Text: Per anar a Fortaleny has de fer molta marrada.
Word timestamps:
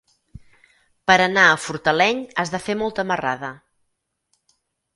Per 1.11 1.17
anar 1.25 1.43
a 1.49 1.59
Fortaleny 1.67 2.23
has 2.45 2.55
de 2.55 2.63
fer 2.69 2.77
molta 2.81 3.07
marrada. 3.13 3.53